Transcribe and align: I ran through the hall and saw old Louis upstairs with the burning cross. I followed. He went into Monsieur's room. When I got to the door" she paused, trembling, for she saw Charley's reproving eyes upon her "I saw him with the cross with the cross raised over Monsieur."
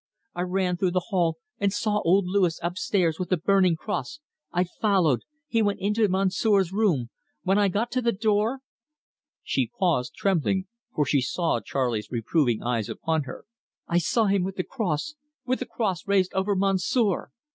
I 0.33 0.41
ran 0.41 0.77
through 0.77 0.89
the 0.93 1.09
hall 1.11 1.37
and 1.59 1.71
saw 1.71 2.01
old 2.01 2.25
Louis 2.25 2.59
upstairs 2.63 3.19
with 3.19 3.29
the 3.29 3.37
burning 3.37 3.75
cross. 3.75 4.19
I 4.51 4.63
followed. 4.63 5.21
He 5.47 5.61
went 5.61 5.79
into 5.79 6.07
Monsieur's 6.07 6.73
room. 6.73 7.11
When 7.43 7.59
I 7.59 7.67
got 7.67 7.91
to 7.91 8.01
the 8.01 8.11
door" 8.11 8.61
she 9.43 9.69
paused, 9.77 10.15
trembling, 10.15 10.65
for 10.95 11.05
she 11.05 11.21
saw 11.21 11.59
Charley's 11.63 12.09
reproving 12.09 12.63
eyes 12.63 12.89
upon 12.89 13.25
her 13.25 13.45
"I 13.87 13.99
saw 13.99 14.25
him 14.25 14.43
with 14.43 14.55
the 14.55 14.63
cross 14.63 15.13
with 15.45 15.59
the 15.59 15.67
cross 15.67 16.07
raised 16.07 16.33
over 16.33 16.55
Monsieur." 16.55 17.29